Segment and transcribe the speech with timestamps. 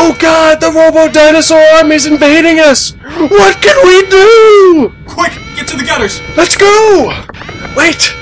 [0.00, 2.92] Oh god, the robo dinosaur army's invading us!
[2.92, 4.94] What can we do?
[5.08, 6.20] Quick, get to the gutters!
[6.36, 7.10] Let's go!
[7.76, 8.14] Wait!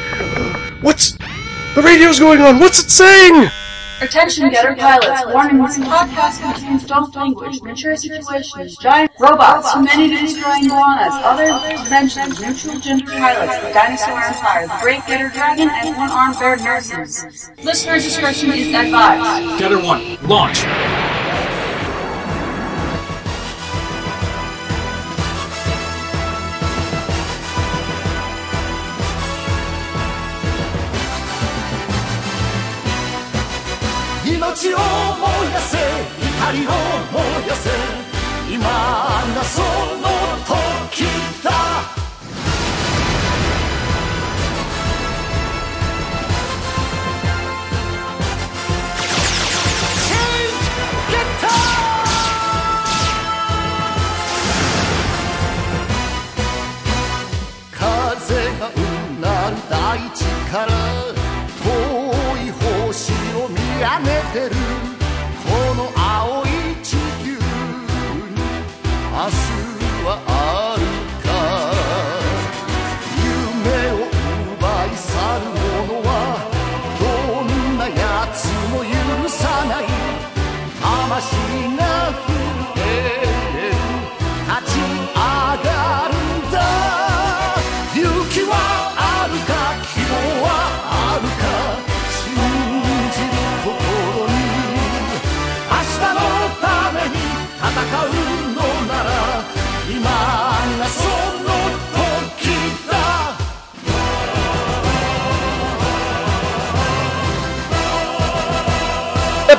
[0.81, 1.19] What's.
[1.75, 3.51] The radio's going on, what's it saying?
[4.01, 10.65] Attention getter pilots, warning this podcast contains adult language, mature situations, giant robots, humanity destroying
[10.65, 11.47] iguanas, other
[11.85, 17.51] dimensions, neutral gender pilots, the dinosaur empire, the great getter dragon, and one-armed bear nurses.
[17.63, 19.61] Listener's discretion is advised.
[19.61, 20.65] Getter 1, launch!
[34.57, 34.81] 命を燃
[35.53, 36.71] やせ怒りを
[37.13, 37.69] 燃やせ
[38.51, 38.65] 今
[39.35, 40.09] がその
[40.47, 41.05] 時
[41.45, 42.06] だ。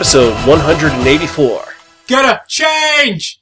[0.07, 1.65] Episode 184.
[2.07, 3.41] Getter, change!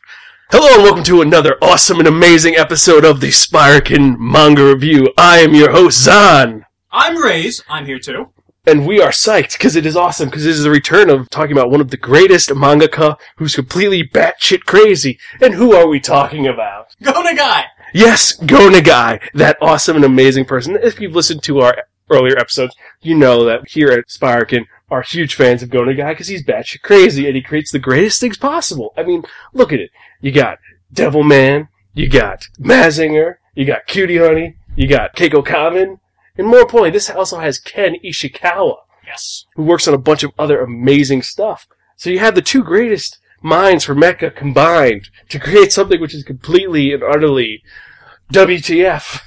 [0.49, 5.13] Hello and welcome to another awesome and amazing episode of the Spiraken Manga Review.
[5.15, 6.65] I am your host, Zan.
[6.91, 8.29] I'm Raze, I'm here too.
[8.65, 11.51] And we are psyched because it is awesome because this is the return of talking
[11.51, 15.19] about one of the greatest mangaka who's completely batshit crazy.
[15.43, 16.95] And who are we talking about?
[17.03, 17.65] Go Nagai!
[17.93, 20.79] Yes, Go Nagai, that awesome and amazing person.
[20.81, 21.77] If you've listened to our
[22.09, 26.27] earlier episodes, you know that here at Spiraken are huge fans of Go Nagai because
[26.27, 28.93] he's batshit crazy and he creates the greatest things possible.
[28.97, 29.23] I mean,
[29.53, 29.91] look at it.
[30.21, 30.59] You got
[30.93, 35.99] Devil Man, you got Mazinger, you got Cutie Honey, you got Kekko Kamen,
[36.37, 38.75] and more importantly, this also has Ken Ishikawa
[39.05, 39.45] Yes.
[39.55, 41.67] who works on a bunch of other amazing stuff.
[41.95, 46.23] So you have the two greatest minds for mecha combined to create something which is
[46.23, 47.61] completely and utterly
[48.33, 49.21] WTF.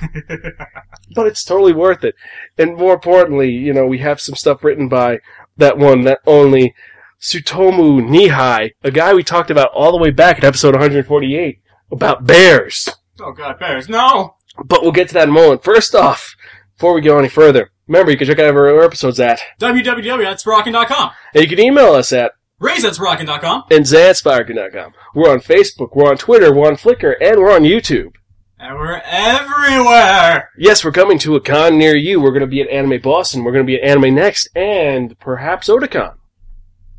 [1.15, 2.15] but it's totally worth it.
[2.59, 5.21] And more importantly, you know, we have some stuff written by
[5.59, 6.75] that one, that only
[7.21, 11.61] Tsutomu Nihei, a guy we talked about all the way back in episode 148
[11.91, 12.89] about bears.
[13.21, 14.37] Oh god, bears, no!
[14.65, 15.65] But we'll get to that in a moment.
[15.65, 16.37] First off,
[16.77, 21.11] before we go any further, remember you can check out our other episodes at, www.spiraken.com.
[21.35, 24.93] and you can email us at Raze and zanspiraken.com.
[25.15, 28.15] We're on Facebook, we're on Twitter, we're on Flickr, and we're on YouTube.
[28.61, 30.51] And we're everywhere!
[30.59, 32.21] Yes, we're coming to a con near you.
[32.21, 35.17] We're going to be at Anime Boston, we're going to be at Anime Next, and
[35.21, 36.17] perhaps Otakon.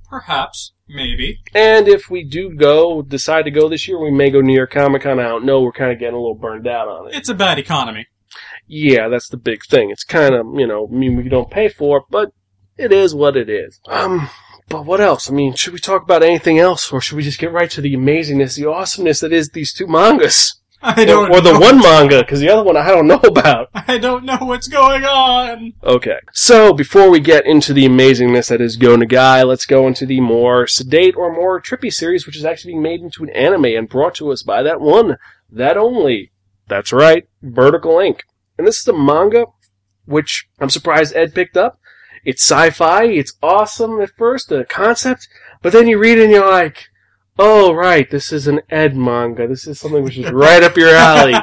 [0.10, 0.72] Perhaps.
[0.88, 1.42] Maybe.
[1.54, 4.72] And if we do go, decide to go this year, we may go New York
[4.72, 5.20] Comic Con.
[5.20, 5.62] I don't know.
[5.62, 7.16] We're kind of getting a little burned out on it.
[7.16, 8.08] It's a bad economy.
[8.66, 9.92] Yeah, that's the big thing.
[9.92, 12.32] It's kind of, you know, I mean, we don't pay for it, but
[12.78, 13.82] it is what it is.
[13.88, 14.30] Um,
[14.70, 15.30] but what else?
[15.30, 17.82] I mean, should we talk about anything else, or should we just get right to
[17.82, 20.59] the amazingness, the awesomeness that is these two mangas?
[20.82, 21.60] I Or, don't or the know.
[21.60, 23.70] one manga, because the other one I don't know about.
[23.74, 25.74] I don't know what's going on!
[25.84, 26.20] Okay.
[26.32, 30.22] So, before we get into the amazingness that is Go Nagai, let's go into the
[30.22, 33.90] more sedate or more trippy series, which is actually being made into an anime and
[33.90, 35.18] brought to us by that one,
[35.52, 36.32] that only.
[36.68, 38.24] That's right, Vertical Ink.
[38.58, 39.48] And this is a manga,
[40.06, 41.80] which I'm surprised Ed picked up.
[42.26, 45.28] It's sci-fi, it's awesome at first, the concept,
[45.62, 46.90] but then you read it and you're like,
[47.40, 49.48] oh right, this is an Ed manga.
[49.48, 51.34] This is something which is right up your alley.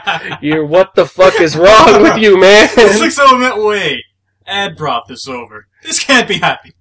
[0.43, 2.69] You're, what the fuck is wrong with you, man?
[2.77, 4.05] It's like someone went, wait,
[4.47, 5.67] Ed brought this over.
[5.83, 6.75] This can't be happy.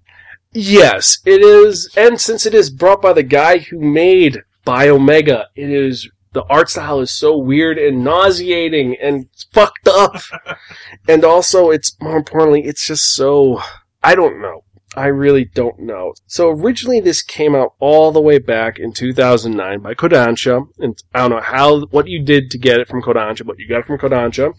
[0.51, 5.69] Yes, it is, and since it is brought by the guy who made Biomega, it
[5.69, 10.21] is the art style is so weird and nauseating and fucked up,
[11.07, 13.61] and also it's more importantly, it's just so
[14.03, 14.64] I don't know.
[14.95, 16.13] I really don't know.
[16.25, 21.19] So originally this came out all the way back in 2009 by Kodansha, and I
[21.19, 23.85] don't know how what you did to get it from Kodansha, but you got it
[23.85, 24.53] from Kodansha.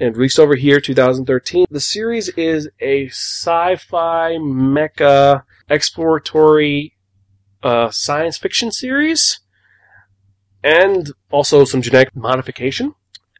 [0.00, 1.66] And released over here 2013.
[1.70, 6.94] The series is a sci-fi mecha exploratory
[7.64, 9.40] uh, science fiction series,
[10.62, 12.94] and also some genetic modification.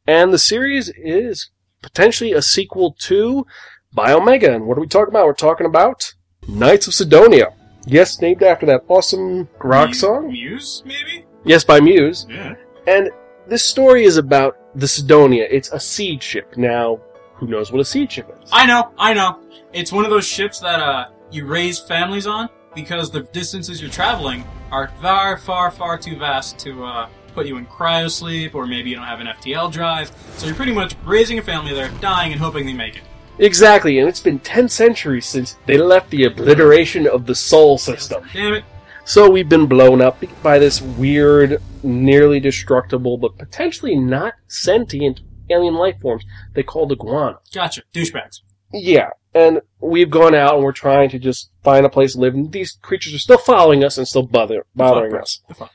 [0.05, 3.47] And the series is potentially a sequel to
[3.97, 4.55] Biomega.
[4.55, 5.27] And what are we talking about?
[5.27, 6.15] We're talking about
[6.49, 7.53] Knights of Sidonia.
[7.87, 10.29] Yes, named after that awesome rock Mu- song.
[10.29, 11.25] Muse, maybe?
[11.45, 12.27] Yes, by Muse.
[12.29, 12.55] Yeah.
[12.87, 13.11] And
[13.47, 15.47] this story is about the Sidonia.
[15.51, 16.57] It's a seed ship.
[16.57, 17.01] Now,
[17.35, 18.49] who knows what a seed ship is?
[18.53, 19.41] I know, I know.
[19.73, 23.91] It's one of those ships that uh, you raise families on because the distances you're
[23.91, 28.91] traveling are far, far, far too vast to uh, put you in cryosleep, or maybe
[28.91, 30.11] you don't have an FTL drive.
[30.37, 33.03] So you're pretty much raising a family there, dying, and hoping they make it.
[33.39, 38.25] Exactly, and it's been 10 centuries since they left the obliteration of the Sol system.
[38.33, 38.65] Damn it.
[39.05, 45.21] So we've been blown up by this weird, nearly destructible, but potentially not sentient
[45.51, 46.25] alien life forms
[46.55, 47.39] they call the Gauna.
[47.55, 47.83] Gotcha.
[47.95, 48.41] Douchebags.
[48.73, 52.35] Yeah, and we've gone out and we're trying to just find a place to live,
[52.35, 55.41] and these creatures are still following us and still bother, bothering The fuck, us.
[55.49, 55.73] The fuck.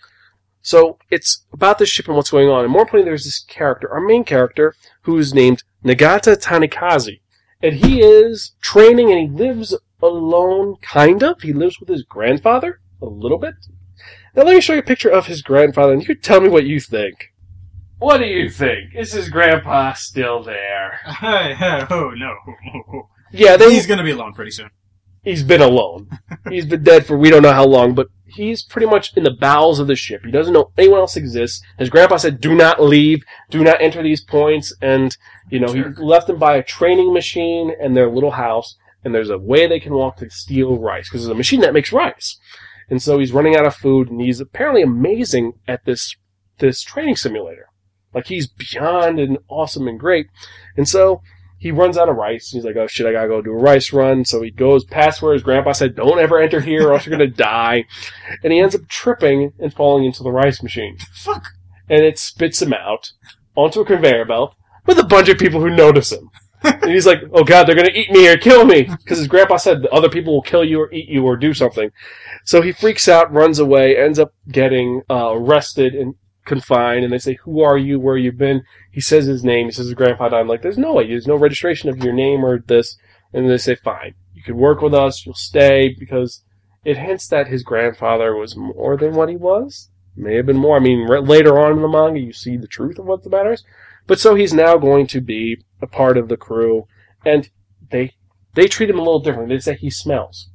[0.62, 2.64] So it's about this ship and what's going on.
[2.64, 7.20] And more importantly, there's this character, our main character, who's named Nagata Tanikaze.
[7.64, 11.42] And he is training and he lives alone, kind of.
[11.42, 13.56] He lives with his grandfather, a little bit.
[14.36, 16.66] Now let me show you a picture of his grandfather and you tell me what
[16.66, 17.32] you think.
[18.00, 18.94] What do you think?
[18.96, 21.00] Is his grandpa still there?
[21.06, 23.08] Hey, hey, oh no.
[23.32, 24.70] Yeah, they, He's gonna be alone pretty soon.
[25.24, 26.10] he's been alone.
[26.50, 29.32] he's been dead for we don't know how long, but he's pretty much in the
[29.40, 30.22] bowels of the ship.
[30.26, 31.62] He doesn't know anyone else exists.
[31.78, 33.24] His grandpa said, "Do not leave.
[33.50, 35.16] Do not enter these points." And
[35.50, 35.94] you know, Sure.
[35.94, 38.76] he left them by a training machine and their little house.
[39.04, 41.74] And there's a way they can walk to steal rice because there's a machine that
[41.74, 42.40] makes rice.
[42.90, 46.16] And so he's running out of food, and he's apparently amazing at this
[46.60, 47.68] this training simulator.
[48.14, 50.28] Like he's beyond and awesome and great.
[50.78, 51.22] And so
[51.64, 52.50] he runs out of rice.
[52.50, 54.26] He's like, oh shit, I gotta go do a rice run.
[54.26, 57.18] So he goes past where his grandpa said, don't ever enter here or else you're
[57.18, 57.86] gonna die.
[58.44, 60.98] And he ends up tripping and falling into the rice machine.
[61.14, 61.46] Fuck.
[61.90, 63.14] And it spits him out
[63.56, 64.56] onto a conveyor belt
[64.86, 66.30] with a bunch of people who notice him.
[66.66, 68.84] and he's like, oh god, they're gonna eat me or kill me.
[68.84, 71.92] Because his grandpa said other people will kill you or eat you or do something.
[72.44, 77.04] So he freaks out, runs away, ends up getting uh, arrested and confined.
[77.04, 78.00] And they say, who are you?
[78.00, 78.64] Where you've been?
[78.92, 79.68] He says his name.
[79.68, 80.42] He says his grandpa died.
[80.42, 81.08] I'm like, there's no way.
[81.08, 82.98] There's no registration of your name or this.
[83.34, 85.26] And they say, fine, you can work with us.
[85.26, 86.44] You'll stay because
[86.86, 89.90] it hints that his grandfather was more than what he was.
[90.16, 90.78] May have been more.
[90.78, 93.30] I mean, re- later on in the manga, you see the truth of what the
[93.30, 93.64] matter is.
[94.06, 96.88] But so he's now going to be a part of the crew,
[97.26, 97.50] and
[97.90, 98.14] they
[98.54, 99.50] they treat him a little different.
[99.50, 100.50] They say he smells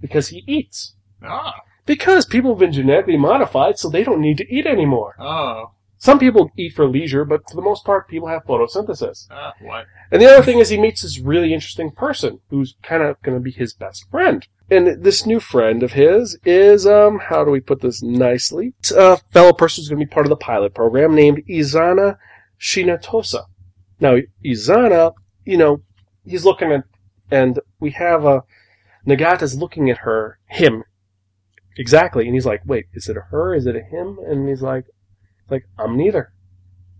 [0.00, 0.94] because he eats.
[1.22, 1.60] Ah.
[1.86, 5.14] Because people have been genetically modified, so they don't need to eat anymore.
[5.18, 5.72] Oh.
[5.98, 9.30] Some people eat for leisure, but for the most part, people have photosynthesis.
[9.30, 9.86] Uh, what?
[10.10, 13.38] And the other thing is he meets this really interesting person who's kind of going
[13.38, 14.46] to be his best friend.
[14.70, 18.74] And this new friend of his is, um, how do we put this nicely?
[18.80, 22.16] It's a fellow person who's going to be part of the pilot program named Izana
[22.60, 23.42] Shinatose.
[24.00, 25.12] Now, Izana,
[25.44, 25.82] you know,
[26.24, 26.84] he's looking at,
[27.30, 28.42] and we have a,
[29.06, 30.84] Nagata's looking at her, him,
[31.76, 33.54] exactly, and he's like, wait, is it a her?
[33.54, 34.18] Is it a him?
[34.26, 34.84] And he's like,
[35.50, 36.32] like, I'm neither.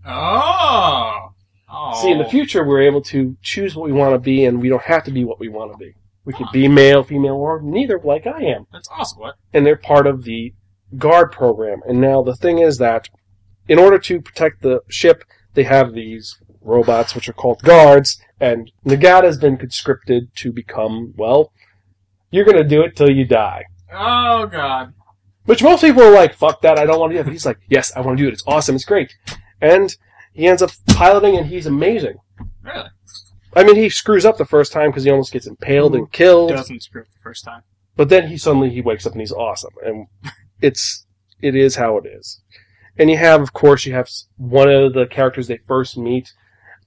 [0.05, 1.29] Oh.
[1.69, 2.01] Oh.
[2.01, 4.69] See, in the future, we're able to choose what we want to be, and we
[4.69, 5.93] don't have to be what we want to be.
[6.23, 8.65] We could be male, female, or neither, like I am.
[8.71, 9.19] That's awesome.
[9.19, 9.35] What?
[9.53, 10.53] And they're part of the
[10.97, 11.81] guard program.
[11.87, 13.09] And now the thing is that,
[13.67, 15.23] in order to protect the ship,
[15.53, 21.51] they have these robots, which are called guards, and Nagata's been conscripted to become, well,
[22.31, 23.65] you're gonna do it till you die.
[23.91, 24.93] Oh god.
[25.45, 27.23] Which most people are like, fuck that, I don't want to do it.
[27.25, 28.33] But he's like, yes, I want to do it.
[28.33, 28.75] It's awesome.
[28.75, 29.13] It's great.
[29.61, 29.95] And
[30.33, 32.15] he ends up piloting, and he's amazing.
[32.63, 32.89] Really?
[33.55, 36.49] I mean, he screws up the first time because he almost gets impaled and killed.
[36.49, 37.61] Doesn't screw up the first time.
[37.95, 40.07] But then he suddenly he wakes up and he's awesome, and
[40.61, 41.05] it's
[41.41, 42.41] it is how it is.
[42.97, 46.33] And you have, of course, you have one of the characters they first meet.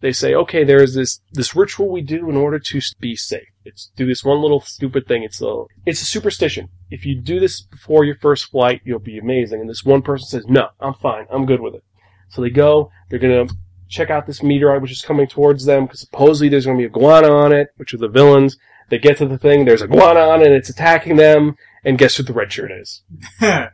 [0.00, 3.48] They say, okay, there is this this ritual we do in order to be safe.
[3.68, 5.22] It's do this one little stupid thing.
[5.22, 6.68] It's a it's a superstition.
[6.90, 9.60] If you do this before your first flight, you'll be amazing.
[9.60, 11.26] And this one person says, no, I'm fine.
[11.30, 11.84] I'm good with it.
[12.30, 12.90] So they go.
[13.08, 13.46] They're gonna
[13.88, 16.90] check out this meteorite which is coming towards them because supposedly there's gonna be a
[16.90, 18.56] Gauna on it, which are the villains.
[18.90, 19.64] They get to the thing.
[19.64, 20.46] There's a Gauna on it.
[20.46, 21.56] and It's attacking them.
[21.84, 23.02] And guess who the red shirt is?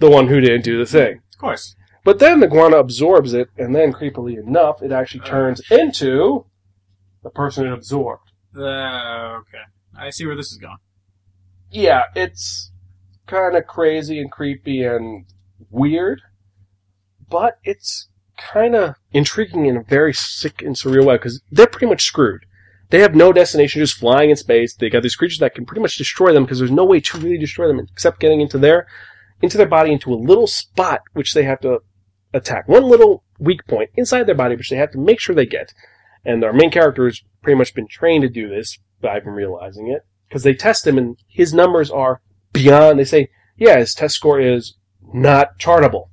[0.00, 1.20] The one who didn't do the thing.
[1.34, 1.76] Of course.
[2.04, 5.74] But then the Gauna absorbs it, and then creepily enough, it actually turns uh.
[5.76, 6.46] into
[7.22, 8.29] the person it absorbed.
[8.56, 9.64] Uh, okay.
[9.96, 10.78] I see where this is going.
[11.70, 12.72] Yeah, it's
[13.26, 15.26] kind of crazy and creepy and
[15.70, 16.22] weird,
[17.28, 21.86] but it's kind of intriguing in a very sick and surreal way because they're pretty
[21.86, 22.44] much screwed.
[22.90, 24.74] They have no destination, just flying in space.
[24.74, 27.18] They got these creatures that can pretty much destroy them because there's no way to
[27.18, 28.86] really destroy them except getting into their
[29.42, 31.80] into their body into a little spot which they have to
[32.34, 32.68] attack.
[32.68, 35.72] One little weak point inside their body which they have to make sure they get.
[36.24, 39.32] And our main character has pretty much been trained to do this but I've been
[39.32, 40.02] realizing it.
[40.28, 42.20] Because they test him and his numbers are
[42.52, 44.76] beyond, they say, yeah, his test score is
[45.12, 46.10] not chartable.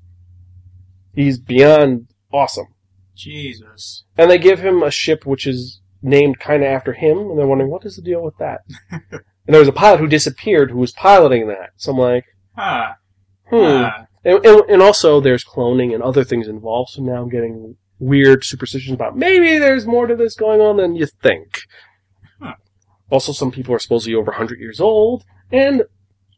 [1.14, 2.68] He's beyond awesome.
[3.16, 4.04] Jesus.
[4.18, 7.48] And they give him a ship which is named kind of after him, and they're
[7.48, 8.62] wondering, what is the deal with that?
[8.92, 11.72] and there was a pilot who disappeared who was piloting that.
[11.76, 12.94] So I'm like, Huh.
[13.50, 13.56] hmm.
[13.56, 13.92] Huh.
[14.24, 18.44] And, and, and also, there's cloning and other things involved, so now I'm getting weird
[18.44, 21.62] superstitions about maybe there's more to this going on than you think.
[22.42, 22.56] Huh.
[23.10, 25.84] Also, some people are supposedly over 100 years old, and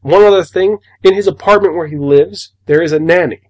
[0.01, 3.41] one other thing, in his apartment where he lives, there is a nanny.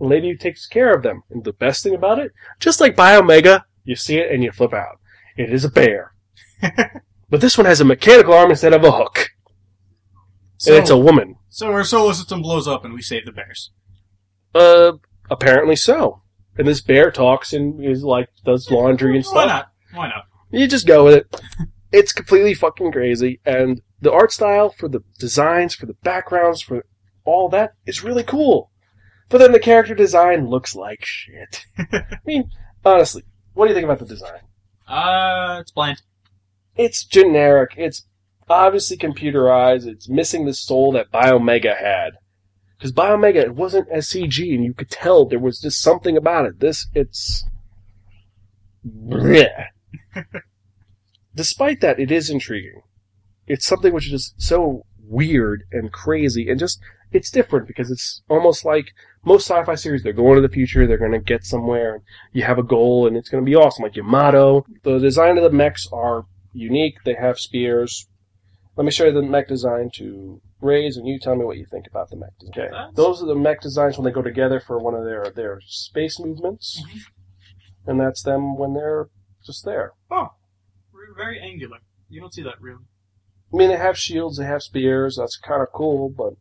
[0.00, 1.22] A lady who takes care of them.
[1.30, 4.74] And the best thing about it, just like Biomega, you see it and you flip
[4.74, 4.98] out.
[5.36, 6.14] It is a bear.
[7.30, 9.30] but this one has a mechanical arm instead of a hook.
[10.58, 11.36] So, and it's a woman.
[11.48, 13.70] so our solar system blows up and we save the bears.
[14.54, 14.92] Uh,
[15.30, 16.22] apparently so.
[16.56, 19.36] And this bear talks and is like, does laundry and stuff.
[19.36, 19.66] Why not?
[19.92, 20.24] Why not?
[20.50, 21.40] You just go with it.
[21.92, 23.40] It's completely fucking crazy.
[23.44, 26.84] And the art style for the designs, for the backgrounds, for
[27.24, 28.70] all that is really cool.
[29.28, 31.64] But then the character design looks like shit.
[31.92, 32.50] I mean,
[32.84, 33.22] honestly,
[33.54, 34.40] what do you think about the design?
[34.86, 36.02] Uh, it's bland.
[36.76, 37.74] It's generic.
[37.76, 38.06] It's
[38.48, 39.86] obviously computerized.
[39.86, 42.12] It's missing the soul that Biomega had.
[42.78, 46.46] Because Biomega, it wasn't as CG, and you could tell there was just something about
[46.46, 46.60] it.
[46.60, 47.44] This, it's.
[48.86, 49.66] Bleh.
[51.34, 52.82] Despite that, it is intriguing.
[53.46, 56.80] It's something which is just so weird and crazy, and just,
[57.12, 58.86] it's different because it's almost like
[59.24, 62.42] most sci-fi series, they're going to the future, they're going to get somewhere, and you
[62.42, 64.64] have a goal, and it's going to be awesome, like Yamato.
[64.82, 68.08] The design of the mechs are unique, they have spears.
[68.76, 71.66] Let me show you the mech design to Raze, and you tell me what you
[71.70, 72.52] think about the mech design.
[72.64, 75.30] Okay, That's- those are the mech designs when they go together for one of their,
[75.30, 77.00] their space movements, Mhm.
[77.86, 79.08] and that's them when they're
[79.44, 79.92] just there.
[80.10, 80.30] Oh,
[80.92, 81.78] we're very angular.
[82.08, 82.84] You don't see that really.
[83.52, 85.16] I mean, they have shields, they have spears.
[85.16, 86.34] That's kind of cool, but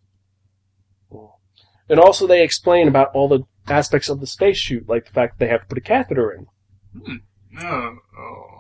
[1.90, 5.38] and also they explain about all the aspects of the space shoot, like the fact
[5.38, 6.48] that they have to put a catheter in.
[7.00, 7.16] Hmm.
[7.52, 8.00] No.
[8.18, 8.53] Oh.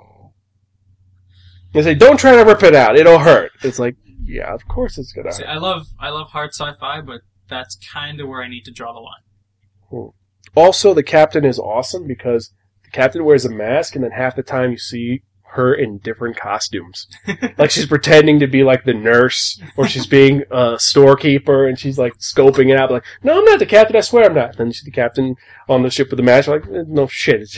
[1.73, 4.97] They say, "Don't try to rip it out; it'll hurt." It's like, yeah, of course
[4.97, 5.49] it's gonna See, hurt.
[5.49, 8.93] I love I love hard sci-fi, but that's kind of where I need to draw
[8.93, 10.11] the line.
[10.55, 12.51] Also, the captain is awesome because
[12.83, 16.35] the captain wears a mask, and then half the time you see her in different
[16.35, 17.07] costumes.
[17.57, 21.97] like she's pretending to be like the nurse, or she's being a storekeeper, and she's
[21.97, 22.91] like scoping it out.
[22.91, 23.95] Like, no, I'm not the captain.
[23.95, 24.57] I swear I'm not.
[24.57, 25.35] Then she's the captain
[25.69, 26.47] on the ship with the mask.
[26.47, 27.49] Like, no shit.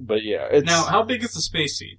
[0.00, 1.98] But yeah, it's Now, how big is the space seed?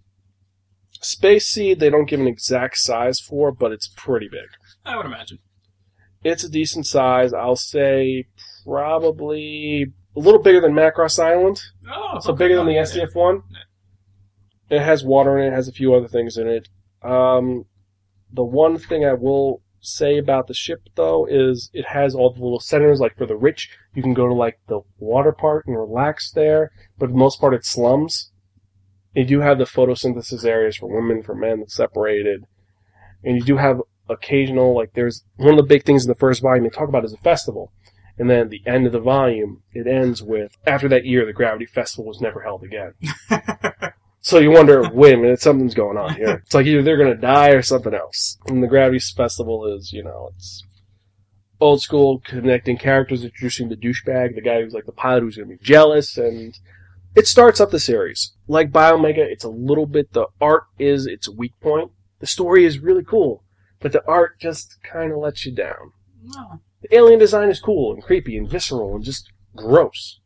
[1.08, 1.80] Space seed.
[1.80, 4.48] They don't give an exact size for, but it's pretty big.
[4.86, 5.40] I would imagine.
[6.24, 7.34] It's a decent size.
[7.34, 8.26] I'll say
[8.66, 11.62] probably a little bigger than Macross Island.
[11.92, 12.46] Oh, So okay.
[12.46, 12.82] bigger than the Yeah.
[12.84, 13.44] SDF one.
[14.70, 15.48] It has water in it.
[15.50, 16.68] It has a few other things in it.
[17.02, 17.66] Um,
[18.34, 22.42] the one thing I will say about the ship though is it has all the
[22.42, 23.00] little centers.
[23.00, 26.72] Like for the rich, you can go to like the water part and relax there.
[26.98, 28.32] But for the most part, it's slums.
[29.14, 32.46] You do have the photosynthesis areas for women, for men, that's separated,
[33.24, 36.42] and you do have occasional like there's one of the big things in the first
[36.42, 37.72] volume they talk about is a festival.
[38.20, 41.34] And then at the end of the volume, it ends with after that year, the
[41.34, 42.94] Gravity Festival was never held again.
[44.28, 46.42] So you wonder, wait a minute, something's going on here.
[46.46, 48.38] It's like either they're going to die or something else.
[48.48, 50.66] And the Gravity Festival is, you know, it's
[51.62, 55.48] old school, connecting characters, introducing the douchebag, the guy who's like the pilot who's going
[55.48, 56.60] to be jealous, and
[57.16, 58.34] it starts up the series.
[58.48, 61.92] Like Biomega, it's a little bit, the art is its weak point.
[62.20, 63.44] The story is really cool,
[63.80, 65.92] but the art just kind of lets you down.
[66.24, 66.62] No.
[66.82, 70.20] The alien design is cool and creepy and visceral and just gross.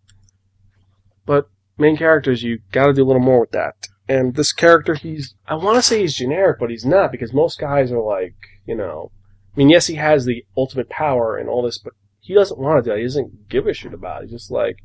[1.25, 3.87] But main characters, you gotta do a little more with that.
[4.07, 7.59] And this character, he's, I want to say he's generic, but he's not because most
[7.59, 8.35] guys are like,
[8.65, 9.11] you know,
[9.55, 12.83] I mean, yes, he has the ultimate power and all this, but he doesn't want
[12.83, 12.97] to do that.
[12.97, 14.29] He doesn't give a shit about it.
[14.29, 14.77] He's just like,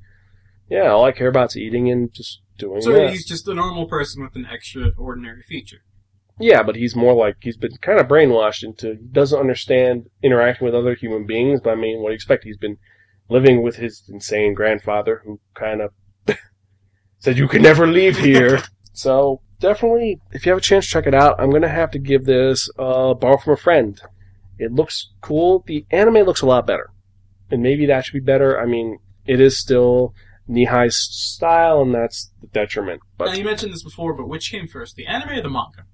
[0.69, 3.11] yeah, all I care about is eating and just doing So that.
[3.11, 5.79] he's just a normal person with an extraordinary feature.
[6.39, 10.67] Yeah, but he's more like he's been kind of brainwashed into he doesn't understand interacting
[10.67, 11.61] with other human beings.
[11.63, 12.45] But I mean, what do you expect?
[12.45, 12.77] He's been
[13.29, 15.93] living with his insane grandfather, who kind of
[17.19, 18.63] said you can never leave here.
[18.93, 21.37] so definitely, if you have a chance, check it out.
[21.41, 23.99] I'm gonna have to give this uh, borrow from a friend.
[24.59, 25.65] It looks cool.
[25.67, 26.91] The anime looks a lot better,
[27.51, 28.61] and maybe that should be better.
[28.61, 30.15] I mean, it is still
[30.49, 33.01] Nihei's style, and that's the detriment.
[33.19, 35.85] now But you mentioned this before, but which came first, the anime or the manga?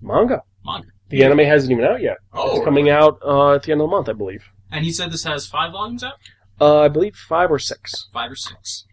[0.00, 0.42] manga.
[0.64, 0.88] Manga.
[1.08, 2.18] The anime hasn't even out yet.
[2.32, 4.44] Oh, it's coming out uh, at the end of the month, I believe.
[4.70, 6.14] And he said this has five volumes out?
[6.60, 8.08] Uh, I believe five or six.
[8.12, 8.84] Five or six.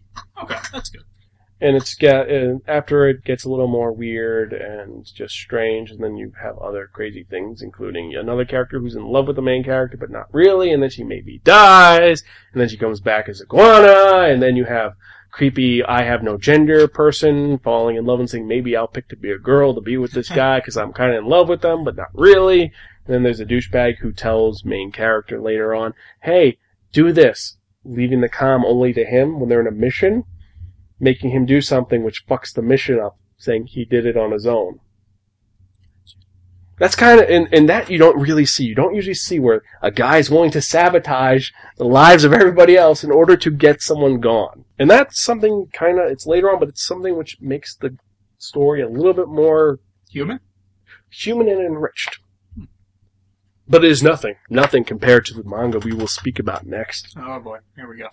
[0.42, 1.04] Okay, that's good.
[1.60, 6.02] And it's get and after it gets a little more weird and just strange, and
[6.02, 9.64] then you have other crazy things, including another character who's in love with the main
[9.64, 12.22] character, but not really, and then she maybe dies,
[12.52, 14.94] and then she comes back as a Iguana, and then you have
[15.32, 19.16] creepy I have no gender person falling in love and saying maybe I'll pick to
[19.16, 21.62] be a girl to be with this guy because I'm kind of in love with
[21.62, 22.62] them, but not really.
[22.62, 26.58] And then there's a douchebag who tells main character later on, "Hey,
[26.92, 30.24] do this," leaving the com only to him when they're in a mission
[31.00, 34.46] making him do something which fucks the mission up, saying he did it on his
[34.46, 34.80] own.
[36.78, 38.64] That's kind of, and, and that you don't really see.
[38.64, 42.76] You don't usually see where a guy is willing to sabotage the lives of everybody
[42.76, 44.64] else in order to get someone gone.
[44.78, 47.96] And that's something kind of, it's later on, but it's something which makes the
[48.38, 50.40] story a little bit more Human?
[51.10, 52.20] human and enriched.
[52.54, 52.64] Hmm.
[53.66, 54.36] But it is nothing.
[54.48, 57.14] Nothing compared to the manga we will speak about next.
[57.16, 58.08] Oh boy, here we go.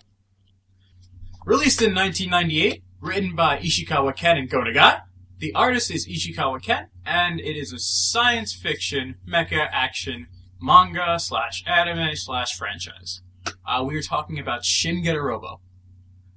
[1.46, 5.02] Released in 1998, written by Ishikawa Ken and Go Nagai.
[5.38, 10.26] The artist is Ishikawa Ken, and it is a science fiction mecha action
[10.60, 13.22] manga slash anime slash franchise.
[13.64, 15.60] Uh, we are talking about Shin Robo.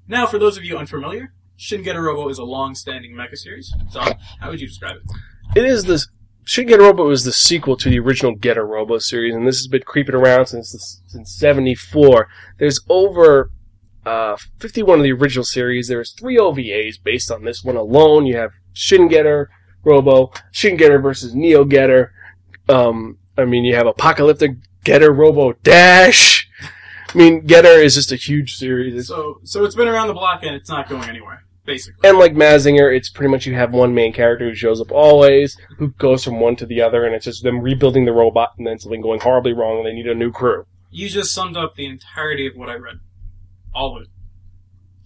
[0.07, 3.73] Now, for those of you unfamiliar, Shin Robo is a long-standing mecha series.
[3.89, 4.01] So,
[4.39, 5.57] how would you describe it?
[5.59, 6.07] It is this.
[6.43, 10.13] Shin Robo is the sequel to the original Robo series, and this has been creeping
[10.13, 12.27] around since the, since '74.
[12.59, 13.49] There's over
[14.05, 15.87] uh, 51 of the original series.
[15.87, 18.25] There's three OVAs based on this one alone.
[18.25, 19.49] You have Shin Getter
[19.83, 22.13] Robo, Shin Getter versus Neo Getter.
[22.67, 24.51] Um, I mean, you have Apocalyptic
[24.83, 26.49] Getter Robo Dash.
[27.13, 29.07] I mean, Getter is just a huge series.
[29.07, 32.07] So, so it's been around the block and it's not going anywhere, basically.
[32.07, 35.57] and like Mazinger, it's pretty much you have one main character who shows up always,
[35.77, 38.67] who goes from one to the other, and it's just them rebuilding the robot and
[38.67, 40.65] then something going horribly wrong and they need a new crew.
[40.91, 42.99] You just summed up the entirety of what I read.
[43.73, 44.07] All of it.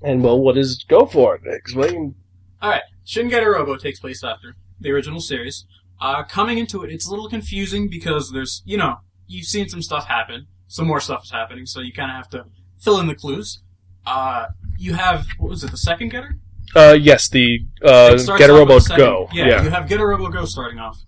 [0.01, 1.41] And well, what is go for it?
[1.45, 2.15] Explain.
[2.61, 5.65] Alright, Shin Robo takes place after the original series.
[6.01, 8.97] Uh, coming into it, it's a little confusing because there's, you know,
[9.27, 10.47] you've seen some stuff happen.
[10.67, 12.45] Some more stuff is happening, so you kind of have to
[12.81, 13.61] fill in the clues.
[14.05, 14.47] Uh,
[14.77, 16.35] you have, what was it, the second Getter?
[16.75, 19.29] Uh, yes, the uh, It starts Get a off Robo Go.
[19.31, 19.63] Yeah, Yeah.
[19.63, 20.99] you have Getter Robo Go starting off,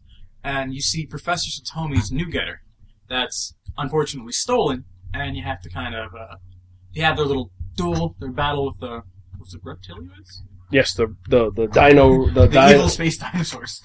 [0.43, 2.61] and you see Professor Satomi's new Getter
[3.09, 6.35] that's unfortunately stolen, and you have to kind of uh,
[6.95, 9.03] you have their little duel, their battle with the
[9.39, 10.41] was it reptilians?
[10.71, 12.69] Yes, the the the Dino the, The Dino.
[12.69, 13.81] evil space dinosaurs.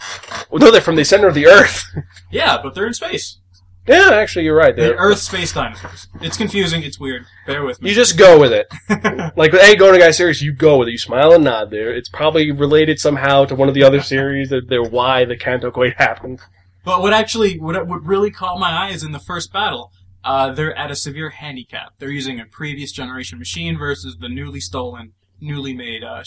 [0.51, 1.85] Well, no, they're from the center of the Earth.
[2.31, 3.39] Yeah, but they're in space.
[3.87, 4.75] yeah, actually, you're right.
[4.75, 6.09] They're They're, Earth space dinosaurs.
[6.23, 6.83] It's confusing.
[6.83, 7.27] It's weird.
[7.47, 7.91] Bear with me.
[7.91, 8.67] you just go with it.
[9.37, 10.93] Like with any Go Nagai series, you go with it.
[10.93, 11.71] You smile and nod.
[11.71, 14.49] There, it's probably related somehow to one of the other series.
[14.51, 16.41] That they're why the Kanto Quake happened.
[16.85, 19.93] But what actually, what what really caught my eye is in the first battle,
[20.25, 21.95] uh, they're at a severe handicap.
[21.99, 26.23] They're using a previous generation machine versus the newly stolen, newly made uh.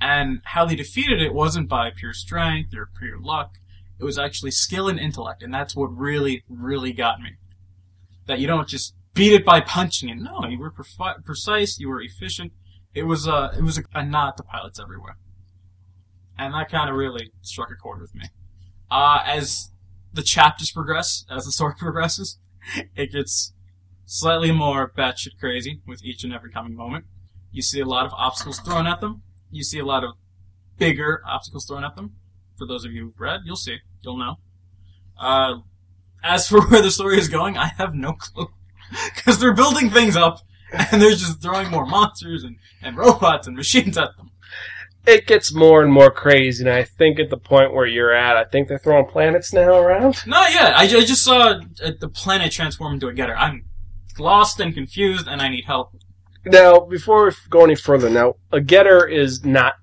[0.00, 3.54] And how they defeated it wasn't by pure strength or pure luck.
[3.98, 7.36] It was actually skill and intellect, and that's what really, really got me.
[8.26, 10.16] That you don't just beat it by punching it.
[10.16, 11.78] No, you were prefi- precise.
[11.78, 12.52] You were efficient.
[12.94, 15.16] It was uh, it was a, a nod to pilots everywhere,
[16.38, 18.24] and that kind of really struck a chord with me
[18.90, 19.70] uh, as
[20.12, 22.38] the chapters progress, as the story progresses,
[22.96, 23.52] it gets
[24.04, 27.04] slightly more batshit crazy with each and every coming moment.
[27.50, 29.22] You see a lot of obstacles thrown at them.
[29.50, 30.12] You see a lot of
[30.78, 32.16] bigger obstacles thrown at them.
[32.58, 33.78] For those of you who've read, you'll see.
[34.02, 34.36] You'll know.
[35.18, 35.58] Uh,
[36.22, 38.48] as for where the story is going, I have no clue.
[39.16, 43.56] Because they're building things up, and they're just throwing more monsters and, and robots and
[43.56, 44.30] machines at them.
[45.06, 48.36] It gets more and more crazy, and I think at the point where you're at,
[48.36, 50.16] I think they're throwing planets now around.
[50.26, 50.76] Not yet.
[50.76, 53.36] I, ju- I just saw uh, the planet transform into a getter.
[53.36, 53.64] I'm
[54.18, 55.92] lost and confused, and I need help.
[56.44, 59.74] Now, before we go any further, now a getter is not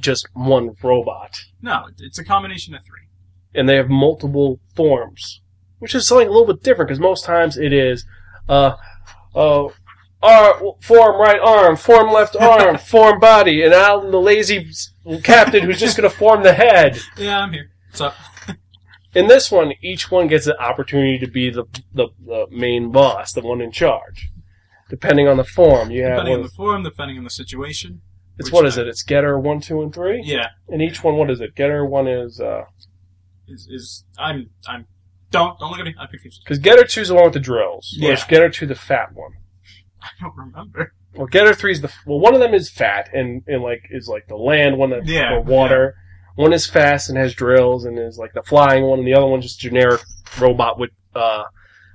[0.00, 3.06] just one robot, No, it's a combination of three.
[3.54, 5.40] and they have multiple forms,
[5.78, 8.04] which is something a little bit different because most times it is,
[8.48, 8.74] uh,
[9.36, 9.68] uh,
[10.80, 14.70] form right arm, form left arm, form body, and I'm the lazy
[15.22, 16.98] captain who's just going to form the head.
[17.16, 17.70] Yeah, I'm here.
[17.90, 18.14] What's up?
[19.14, 23.32] In this one, each one gets an opportunity to be the, the, the main boss,
[23.32, 24.30] the one in charge.
[24.90, 28.00] Depending on the form, you have Depending on the form, depending on the situation.
[28.38, 28.88] it's what is it?
[28.88, 30.20] It's getter one, two, and three.
[30.24, 31.54] Yeah, And each one, what is it?
[31.54, 32.62] Getter one is uh
[33.46, 34.86] is is I'm I'm
[35.30, 35.94] don't don't look at me.
[35.98, 36.42] I'm confused.
[36.44, 37.94] because Getter two is the one with the drills.
[37.96, 38.08] Yeah.
[38.08, 39.32] Whereas Getter two the fat one.
[40.04, 40.92] I don't remember.
[41.14, 42.20] Well, Getter three is the well.
[42.20, 45.38] One of them is fat and and like is like the land one that's Yeah,
[45.38, 45.94] water.
[46.36, 49.26] One is fast and has drills and is like the flying one, and the other
[49.26, 50.00] one's just generic
[50.40, 51.44] robot with uh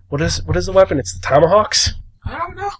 [0.08, 0.98] What is what is the weapon?
[1.00, 1.94] It's the tomahawks.
[2.26, 2.72] I don't know.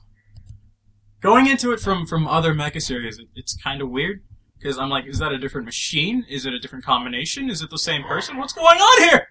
[1.22, 4.22] Going into it from from other mecha series, it, it's kind of weird
[4.58, 6.26] because I'm like, is that a different machine?
[6.30, 7.50] Is it a different combination?
[7.50, 8.38] Is it the same person?
[8.38, 9.28] What's going on here?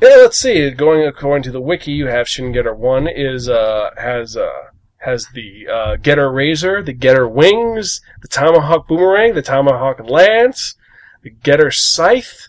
[0.00, 0.70] Yeah, let's see.
[0.72, 4.50] Going according to the wiki, you have Shin Getter One is uh has uh
[4.98, 10.74] has the uh, Getter Razor, the Getter Wings, the Tomahawk Boomerang, the Tomahawk Lance,
[11.22, 12.48] the Getter Scythe.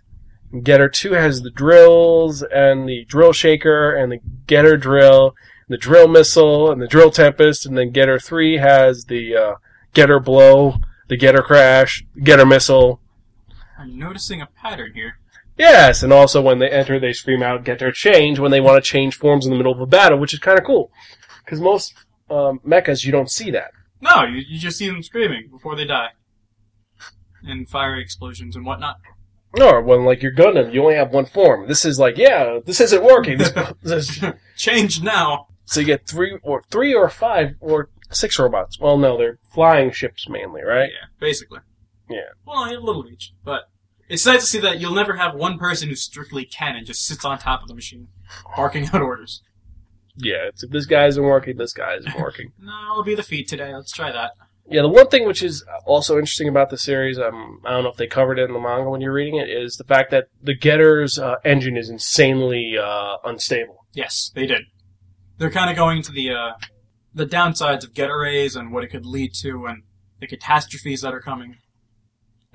[0.63, 5.35] Getter Two has the drills and the Drill Shaker and the Getter Drill,
[5.69, 9.53] the Drill Missile and the Drill Tempest, and then Getter Three has the uh,
[9.93, 10.75] Getter Blow,
[11.07, 12.99] the Getter Crash, Getter Missile,
[13.77, 15.19] I'm noticing a pattern here.
[15.57, 18.87] Yes, and also when they enter, they scream out, Getter change when they want to
[18.87, 20.91] change forms in the middle of a battle, which is kind of cool.
[21.43, 21.93] Because most
[22.29, 23.71] um, mechas, you don't see that.
[24.01, 26.09] No, you, you just see them screaming before they die,
[27.43, 28.97] and fiery explosions and whatnot.
[29.59, 31.67] Or when, like, your Gundam, you only have one form.
[31.67, 33.39] This is like, yeah, this isn't working.
[33.39, 34.23] This, this,
[34.55, 35.47] Change now.
[35.65, 38.79] so you get three or three or five or six robots.
[38.79, 40.89] Well, no, they're flying ships mainly, right?
[40.91, 41.59] Yeah, basically.
[42.09, 42.29] Yeah.
[42.45, 43.63] Well, a little each, but
[44.09, 47.25] it's nice to see that you'll never have one person who's strictly canon just sits
[47.25, 48.07] on top of the machine,
[48.55, 49.41] barking out orders.
[50.15, 52.51] Yeah, it's if this guy isn't working, this guy isn't working.
[52.59, 53.73] No, it'll be the feet today.
[53.73, 54.31] Let's try that.
[54.69, 57.89] Yeah, the one thing which is also interesting about the series, um, I don't know
[57.89, 60.25] if they covered it in the manga when you're reading it, is the fact that
[60.41, 63.85] the Getter's uh, engine is insanely uh, unstable.
[63.93, 64.63] Yes, they did.
[65.37, 66.51] They're kind of going to the uh,
[67.13, 69.83] the downsides of Getter Rays and what it could lead to, and
[70.19, 71.57] the catastrophes that are coming.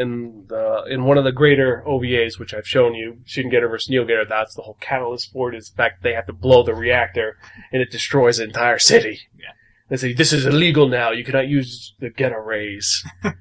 [0.02, 3.88] And uh, in one of the Getter OVAs, which I've shown you, Shin Getter versus
[3.88, 6.62] Neo Getter, that's the whole catalyst for it is the fact they have to blow
[6.62, 7.38] the reactor
[7.72, 9.20] and it destroys the entire city.
[9.36, 9.52] Yeah.
[9.88, 13.04] They say, this is illegal now, you cannot use the Getter rays.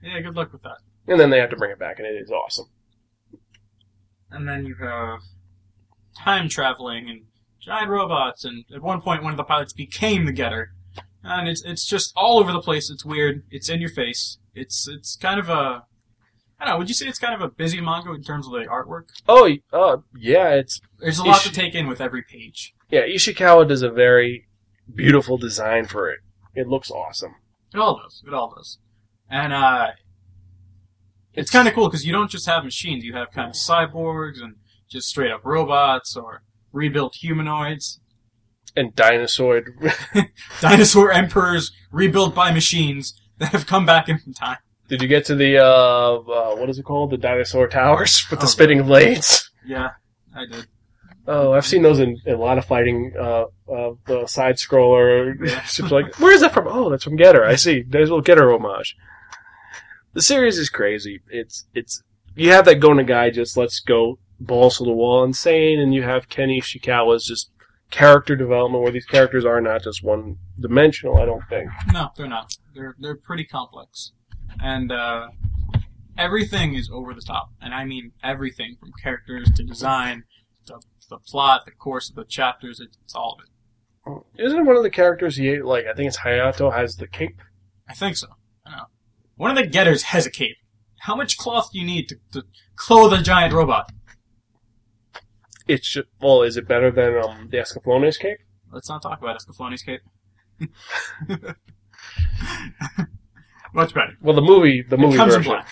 [0.00, 0.76] Yeah, good luck with that.
[1.08, 2.66] and then they have to bring it back, and it is awesome.
[4.30, 5.18] And then you have
[6.16, 7.22] time traveling and
[7.60, 10.72] giant robots, and at one point one of the pilots became the Getter.
[11.24, 12.90] And it's it's just all over the place.
[12.90, 13.42] It's weird.
[13.50, 14.38] It's in your face.
[14.54, 15.82] It's it's kind of a
[16.60, 16.78] I don't know.
[16.78, 19.04] Would you say it's kind of a busy manga in terms of the artwork?
[19.28, 22.74] Oh, uh, yeah, it's There's a lot to take in with every page.
[22.90, 23.02] yeah.
[23.02, 24.48] Ishikawa does a very
[24.94, 26.18] beautiful design for it.
[26.54, 27.36] It looks awesome.
[27.72, 28.22] It all does.
[28.26, 28.78] It all does.
[29.30, 29.88] And uh,
[31.34, 33.04] it's kind of cool because you don't just have machines.
[33.04, 34.56] You have kind of cyborgs and
[34.88, 36.42] just straight up robots or
[36.72, 38.00] rebuilt humanoids,
[38.76, 39.62] And Dinosaur,
[40.60, 44.58] dinosaur emperors rebuilt by machines that have come back in time.
[44.88, 47.10] Did you get to the uh, uh, what is it called?
[47.10, 49.50] The dinosaur towers with the Oh, spinning blades.
[49.66, 49.90] Yeah,
[50.34, 50.66] I did.
[51.26, 53.12] Oh, I've seen those in, in a lot of fighting.
[53.18, 55.34] Uh, uh, the side scroller.
[55.78, 55.88] Yeah.
[55.90, 56.66] Like, where is that from?
[56.68, 57.44] Oh, that's from Getter.
[57.44, 57.84] I see.
[57.86, 58.96] There's a little Getter homage.
[60.14, 61.20] The series is crazy.
[61.28, 62.02] It's it's
[62.34, 66.02] you have that Go Nagai just let's go balls to the wall insane, and you
[66.02, 67.50] have Ken Ishikawa's just
[67.90, 71.18] character development where these characters are not just one dimensional.
[71.18, 71.70] I don't think.
[71.92, 72.54] No, they're not.
[72.74, 74.12] They're they're pretty complex,
[74.60, 75.28] and uh,
[76.16, 77.50] everything is over the top.
[77.60, 80.24] And I mean everything from characters to design,
[80.66, 82.80] to the plot, the course of the chapters.
[82.80, 83.50] It's, it's all of it.
[84.44, 85.86] Isn't one of the characters he like?
[85.86, 87.40] I think it's Hayato has the cape.
[87.88, 88.28] I think so.
[88.66, 88.84] I know.
[89.36, 90.56] One of the getters has a cape.
[91.00, 92.44] How much cloth do you need to, to
[92.76, 93.92] clothe a giant robot?
[95.68, 98.38] It's just, well, is it better than um, the Escaflowne's cape?
[98.72, 100.00] Let's not talk about Escaflowne's cape.
[103.78, 104.14] Much better.
[104.20, 105.52] Well, the movie, the movie it comes in version.
[105.52, 105.68] black.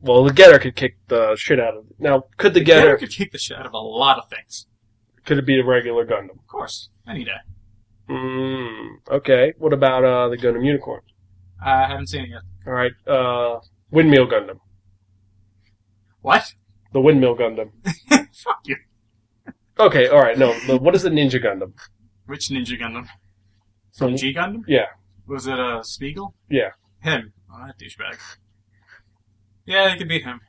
[0.00, 1.96] Well, the Getter could kick the shit out of it.
[1.98, 4.28] Now, could the, The Getter, getter could kick the shit out of a lot of
[4.28, 4.66] things.
[5.24, 6.38] could it be a regular Gundam?
[6.38, 7.40] Of course, any day.
[8.10, 9.54] Mm, okay.
[9.58, 11.00] What about uh, the Gundam Unicorn?
[11.64, 12.42] I haven't seen it yet.
[12.66, 12.92] All right.
[13.06, 14.58] Uh, Windmill Gundam.
[16.20, 16.52] What?
[16.92, 17.70] The Windmill Gundam.
[18.34, 18.76] Fuck you.
[19.80, 20.06] Okay.
[20.08, 20.36] All right.
[20.38, 20.52] No.
[20.66, 21.72] The, what is the Ninja Gundam?
[22.26, 23.08] Which Ninja Gundam?
[23.96, 24.64] From G Gundam?
[24.68, 24.86] yeah.
[25.26, 26.34] Was it uh, Spiegel?
[26.50, 26.70] Yeah.
[27.00, 27.32] Him.
[27.52, 28.18] Oh, that douchebag.
[29.66, 30.40] Yeah, you could beat him.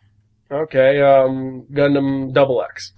[0.51, 1.01] Okay.
[1.01, 2.93] Um, Gundam Double X.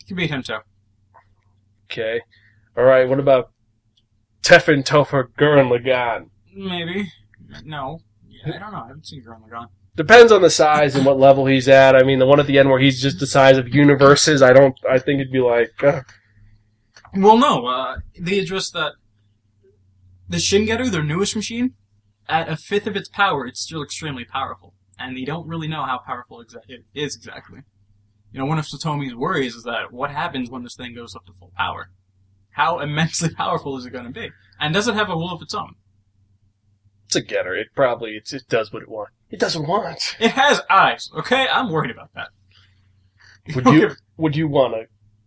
[0.00, 0.58] You could beat him too.
[1.90, 2.20] Okay.
[2.76, 3.08] All right.
[3.08, 3.50] What about
[4.42, 6.30] Tengen Toppa Gurren Lagann?
[6.54, 7.10] Maybe.
[7.64, 8.00] No.
[8.28, 8.78] Yeah, I don't know.
[8.84, 9.66] I haven't seen Gurren Lagann.
[9.96, 11.96] Depends on the size and what level he's at.
[11.96, 14.40] I mean, the one at the end where he's just the size of universes.
[14.42, 14.74] I don't.
[14.88, 15.82] I think it'd be like.
[15.82, 16.02] Uh,
[17.16, 17.66] Well, no.
[17.66, 18.92] Uh, they addressed that
[20.30, 21.74] the Shin Getter, their newest machine,
[22.28, 25.82] at a fifth of its power, it's still extremely powerful, and they don't really know
[25.84, 27.60] how powerful exa- it is exactly.
[28.32, 31.26] You know, one of Satomi's worries is that what happens when this thing goes up
[31.26, 31.90] to full power?
[32.50, 34.30] How immensely powerful is it going to be?
[34.60, 35.74] And does it have a will of its own?
[37.06, 37.56] it's a getter.
[37.56, 39.12] It probably it's, it does what it wants.
[39.30, 40.16] It doesn't want.
[40.20, 41.10] It has eyes.
[41.18, 42.28] Okay, I'm worried about that.
[43.56, 44.84] Would you would you want a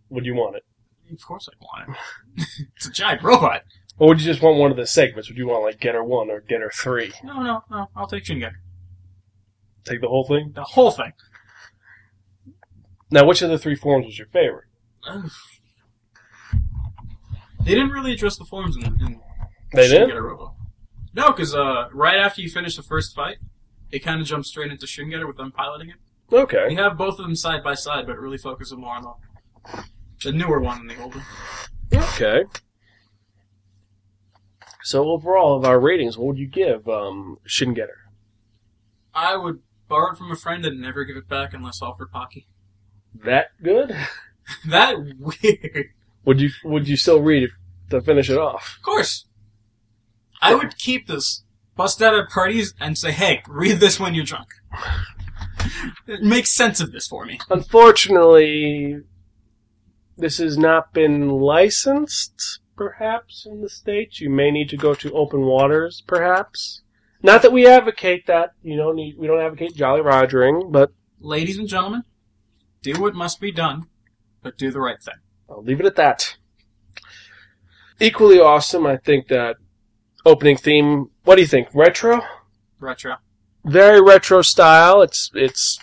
[0.08, 0.62] Would you want it?
[1.12, 1.98] Of course I'd want
[2.38, 2.66] it.
[2.76, 3.62] it's a giant robot.
[3.98, 5.28] Or would you just want one of the segments?
[5.28, 7.12] Would you want like Getter 1 or Getter 3?
[7.22, 7.86] No, no, no.
[7.94, 8.60] I'll take Shin Getter.
[9.84, 10.52] Take the whole thing?
[10.54, 11.12] The whole thing.
[13.10, 14.64] Now, which of the three forms was your favorite?
[17.64, 19.20] They didn't really address the forms in, in
[19.72, 20.14] They Shin did?
[20.18, 20.56] Robo.
[21.14, 23.36] No, because uh, right after you finish the first fight,
[23.92, 25.96] it kind of jumps straight into Shin Getter with them piloting it.
[26.34, 26.56] Okay.
[26.58, 26.74] Okay.
[26.74, 29.84] have both of them side by side, but really focuses more on the,
[30.24, 31.22] the newer one than the older.
[31.94, 32.44] Okay.
[34.84, 38.10] So overall, of our ratings, what would you give um, Shin Getter?
[39.14, 42.46] I would borrow it from a friend and never give it back unless offered Pocky.
[43.14, 43.96] That good?
[44.68, 45.86] that weird.
[46.24, 47.50] Would you Would you still read it
[47.90, 48.76] to finish it off?
[48.76, 49.26] Of course.
[50.40, 51.44] I would keep this,
[51.74, 54.48] bust out at parties, and say, hey, read this when you're drunk.
[56.06, 57.40] Make sense of this for me.
[57.48, 59.00] Unfortunately,
[60.18, 62.60] this has not been licensed.
[62.76, 66.02] Perhaps in the states, you may need to go to open waters.
[66.06, 66.82] Perhaps
[67.22, 68.52] not that we advocate that.
[68.62, 69.16] You need.
[69.18, 70.90] We don't advocate Jolly Rogering, but
[71.24, 72.02] Ladies and gentlemen,
[72.82, 73.86] do what must be done,
[74.42, 75.14] but do the right thing.
[75.48, 76.36] I'll leave it at that.
[77.98, 79.56] Equally awesome, I think that
[80.26, 81.08] opening theme.
[81.24, 81.68] What do you think?
[81.72, 82.20] Retro?
[82.78, 83.16] Retro.
[83.64, 85.00] Very retro style.
[85.00, 85.78] It's it's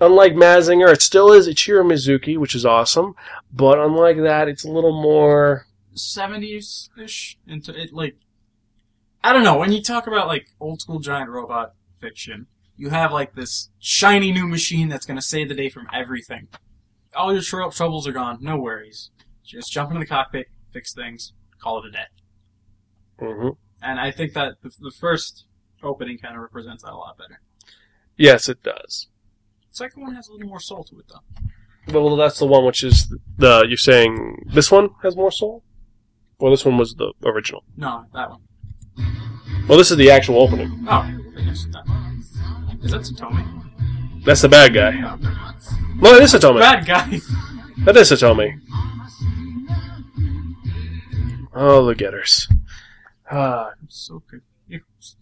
[0.00, 0.90] unlike Mazinger.
[0.90, 3.16] It still is Ichiro Mizuki, which is awesome,
[3.52, 5.66] but unlike that, it's a little more.
[5.98, 8.16] 70s ish into it like
[9.22, 13.12] I don't know, when you talk about like old school giant robot fiction, you have
[13.12, 16.48] like this shiny new machine that's gonna save the day from everything.
[17.16, 19.10] All your tr- troubles are gone, no worries.
[19.44, 22.06] Just jump into the cockpit, fix things, call it a day.
[23.18, 23.48] hmm
[23.82, 25.46] And I think that the, the first
[25.82, 27.40] opening kind of represents that a lot better.
[28.16, 29.08] Yes, it does.
[29.70, 32.00] The second one has a little more soul to it though.
[32.00, 33.64] Well, that's the one which is the.
[33.66, 35.62] You're saying this one has more soul,
[36.38, 37.64] or this one was the original?
[37.76, 38.40] No, that one.
[39.68, 40.86] Well, this is the actual opening.
[40.88, 41.66] Oh, goodness.
[41.72, 41.84] That
[42.82, 44.24] Is that Satomi?
[44.24, 44.92] That's the bad guy.
[44.92, 45.16] No.
[45.96, 46.60] No, it is Satomi.
[46.60, 47.20] Bad guy.
[47.84, 48.60] That is Satomi.
[51.54, 52.48] Oh, the getters.
[53.30, 55.16] Ah, so confused.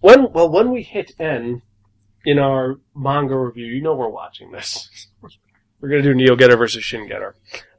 [0.00, 1.62] when well when we hit N
[2.24, 5.08] in our manga review, you know we're watching this.
[5.80, 7.34] We're gonna do Neo Getter versus Shin Getter.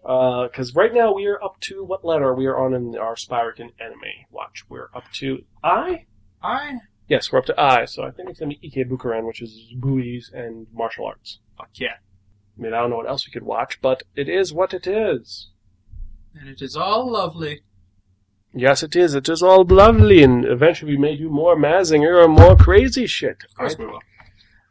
[0.09, 3.13] Uh, because right now we are up to what letter we are on in our
[3.13, 4.65] Spiraken anime watch.
[4.67, 6.07] We're up to I.
[6.41, 7.85] I Yes, we're up to I.
[7.85, 11.37] So I think it's gonna be Ikebukuren, which is buoys and martial arts.
[11.55, 11.97] fuck yeah.
[12.57, 14.87] I mean, I don't know what else we could watch, but it is what it
[14.87, 15.51] is.
[16.33, 17.61] And it is all lovely.
[18.51, 19.13] Yes, it is.
[19.13, 23.43] It is all lovely, and eventually we may do more Mazinger or more crazy shit.
[23.47, 23.99] Of course I, we will.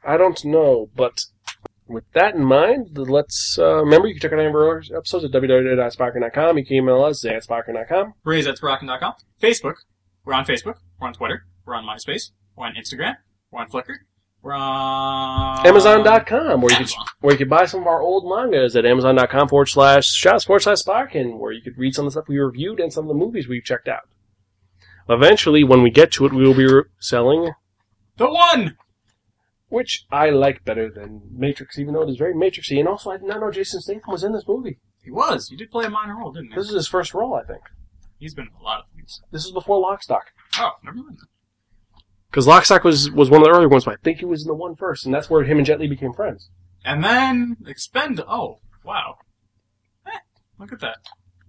[0.05, 1.27] I don't know, but
[1.89, 5.25] with that in mind, let's uh, remember you can check out any of our episodes
[5.25, 6.59] at www.sparker.com.
[6.59, 8.15] You can email us at sparker.com.
[8.25, 9.15] Raze at Rockin.com.
[9.41, 9.75] Facebook.
[10.25, 10.77] We're on Facebook.
[11.01, 11.47] We're on Twitter.
[11.65, 12.31] We're on MySpace.
[12.57, 13.17] We're on Instagram.
[13.51, 13.95] We're on Flickr.
[14.43, 18.77] We're on Amazon.com, where you could where you could buy some of our old mangas
[18.77, 22.21] at Amazon.com forward slash shops forward slash Sparkin, where you could read some of the
[22.21, 24.03] stuff we reviewed and some of the movies we've checked out.
[25.09, 27.51] Eventually, when we get to it, we will be re- selling
[28.17, 28.77] The one.
[29.69, 32.79] Which I like better than Matrix, even though it is very Matrixy.
[32.79, 34.79] And also, I did not know Jason Statham was in this movie.
[35.03, 35.51] He was.
[35.51, 36.57] You did play a minor role, didn't you?
[36.57, 37.63] This is his first role, I think.
[38.19, 39.21] He's been in a lot of things.
[39.31, 40.23] This is before Lockstock.
[40.59, 41.19] Oh, never mind.
[42.31, 44.49] Because Lockstock was, was one of the earlier ones, but I think he was in
[44.49, 46.51] the one first, and that's where him and Jet Li became friends.
[46.85, 48.21] And then Expend.
[48.21, 49.17] Oh, wow.
[50.07, 50.19] Eh,
[50.59, 50.97] look at that.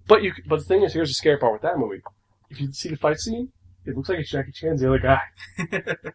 [0.07, 2.01] But you, but the thing is, here's the scary part with that movie.
[2.49, 3.51] If you see the fight scene,
[3.85, 5.21] it looks like it's Jackie Chan's the other guy,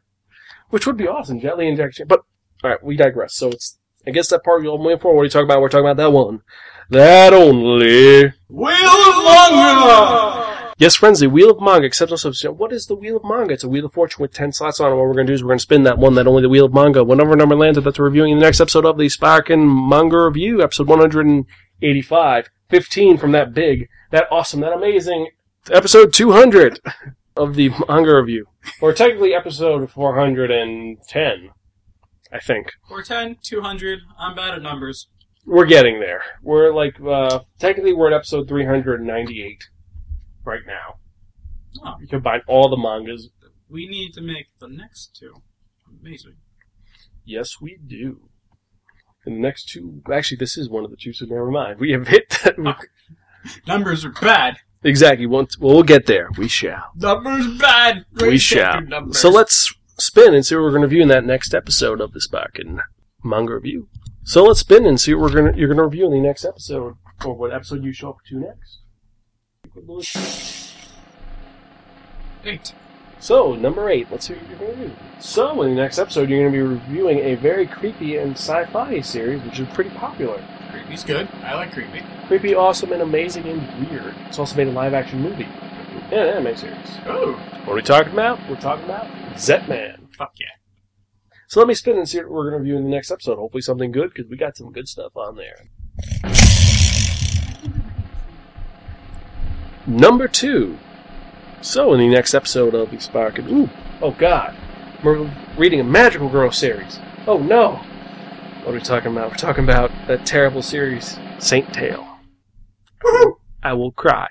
[0.74, 2.08] which would be awesome, Jet Li and Jackie Chan.
[2.08, 2.22] But
[2.64, 3.36] all right, we digress.
[3.36, 5.14] So it's, I guess that part you're waiting for.
[5.14, 5.60] What are you talking about?
[5.60, 6.42] We're talking about that one,
[6.90, 8.32] that only.
[8.48, 10.74] Wheel of Manga!
[10.76, 13.54] Yes, friends, the Wheel of Manga acceptance of what is the Wheel of Manga?
[13.54, 14.96] It's a Wheel of Fortune with 10 slots on it.
[14.96, 16.48] What we're going to do is we're going to spin that one, that only the
[16.48, 17.04] Wheel of Manga.
[17.04, 20.88] Whenever number lands, that's reviewing in the next episode of the Sparkin Manga Review, episode
[20.88, 22.50] 185.
[22.68, 25.28] 15 from that big, that awesome, that amazing
[25.70, 26.80] episode 200
[27.36, 28.48] of the Manga Review.
[28.80, 31.50] Or technically episode 410,
[32.32, 32.72] I think.
[32.88, 33.98] 410, 200.
[34.18, 35.08] I'm bad at numbers.
[35.46, 36.22] We're getting there.
[36.42, 39.64] We're like, uh, technically we're at episode 398
[40.44, 40.94] right now.
[41.84, 43.30] Oh, You combine all the mangas
[43.74, 45.42] we need to make the next two.
[46.00, 46.36] Amazing.
[47.24, 48.28] Yes, we do.
[49.26, 51.80] And the next two, actually, this is one of the two, so never mind.
[51.80, 52.56] We have hit that.
[53.66, 54.58] Numbers are bad.
[54.84, 55.26] Exactly.
[55.26, 56.28] Once, well, we'll get there.
[56.38, 56.92] We shall.
[56.96, 58.04] Numbers bad.
[58.20, 58.80] we shall.
[58.82, 59.18] numbers.
[59.18, 62.12] So let's spin and see what we're going to review in that next episode of
[62.12, 62.80] the Sparkin
[63.22, 63.88] manga review.
[64.24, 66.20] So let's spin and see what we're going to, you're going to review in the
[66.20, 68.78] next episode or what episode you show up to next.
[72.44, 72.74] Eight.
[73.18, 74.94] So, number eight, let's see what you're going to do.
[75.18, 78.66] So, in the next episode, you're going to be reviewing a very creepy and sci
[78.66, 80.44] fi series, which is pretty popular.
[80.84, 81.28] Creepy's good.
[81.42, 82.02] I like creepy.
[82.26, 84.14] Creepy, awesome, and amazing and weird.
[84.26, 85.48] It's also made a live action movie.
[86.10, 86.76] And an anime series.
[87.06, 87.32] Oh,
[87.64, 88.38] What are we talking about?
[88.48, 90.14] We're talking about Zetman.
[90.14, 90.46] fuck yeah.
[91.48, 93.36] So let me spin and see what we're going to review in the next episode.
[93.38, 95.68] Hopefully something good, because we got some good stuff on there.
[99.86, 100.78] Number two.
[101.60, 103.70] So in the next episode of Spiraken, ooh,
[104.02, 104.54] oh god,
[105.02, 106.98] we're reading a Magical Girl series.
[107.26, 107.80] Oh no!
[108.64, 109.30] What are we talking about?
[109.30, 112.06] We're talking about that terrible series, Saint Tail.
[113.62, 114.28] I will cry.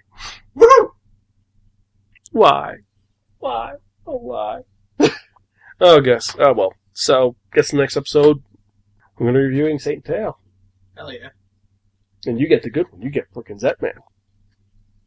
[2.32, 2.78] Why?
[3.38, 3.74] Why?
[4.08, 4.62] Oh why?
[5.80, 6.36] oh, guess.
[6.40, 6.74] Oh well.
[6.94, 8.42] So, guess the next episode,
[9.20, 10.40] I'm going to be reviewing Saint Tail.
[10.98, 11.30] Hell yeah.
[12.26, 13.02] And you get the good one.
[13.04, 13.98] You get frickin' Zetman.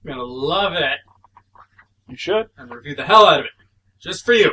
[0.04, 0.98] I'm gonna love it
[2.08, 2.46] You should.
[2.56, 3.50] and review the hell out of it.
[4.00, 4.52] Just for you.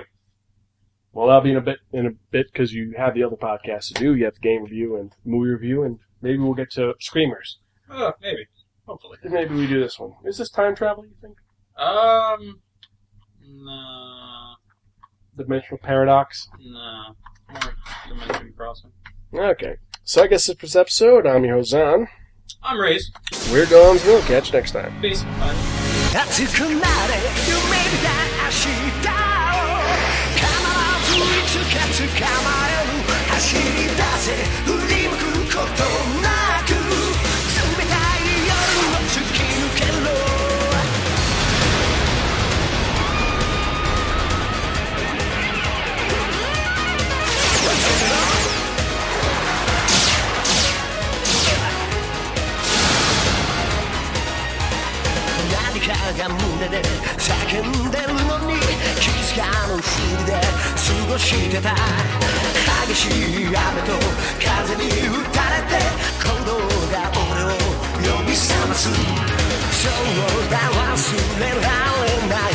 [1.14, 3.88] Well, that'll be in a bit in a bit because you have the other podcast
[3.90, 4.16] to do.
[4.16, 7.60] You have game review and movie review, and maybe we'll get to screamers.
[7.90, 8.48] Oh, maybe.
[8.88, 9.18] Hopefully.
[9.24, 10.14] Maybe we do this one.
[10.26, 11.06] Is this time travel?
[11.06, 11.38] You think?
[11.78, 12.62] Um.
[13.46, 14.56] No.
[15.38, 16.48] Dimensional paradox.
[16.60, 17.16] No.
[17.52, 17.76] More
[18.10, 18.92] dimension crossing.
[19.34, 19.76] Okay.
[20.04, 21.28] So I guess it's for this episode.
[21.28, 22.08] I'm your host, Zan.
[22.64, 23.12] I'm Raze.
[23.52, 24.00] We're gone.
[24.06, 25.00] We'll catch you next time.
[25.00, 25.24] Peace.
[25.24, 25.54] Bye.
[26.12, 26.44] That's too.
[26.64, 28.23] You made that.
[32.06, 34.34] まえる走り出せ
[34.66, 35.16] 振り向
[35.48, 35.64] くこ
[36.18, 36.23] と
[55.74, 56.84] 何かが胸で
[57.18, 58.60] 叫んでるのに
[59.02, 60.38] 気づかぬふりで過
[61.12, 61.74] ごしてた
[62.86, 63.98] 激しい雨と
[64.38, 65.82] 風に打たれて
[66.20, 66.52] 鼓動
[66.92, 67.58] が俺を
[68.06, 68.88] 呼び覚ます。
[69.82, 69.92] そう
[70.52, 72.53] だ忘れられない